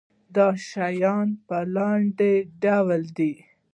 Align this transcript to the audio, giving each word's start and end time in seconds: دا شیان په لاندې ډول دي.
دا 0.35 0.47
شیان 0.69 1.27
په 1.47 1.57
لاندې 1.75 2.33
ډول 2.63 3.01
دي. 3.17 3.33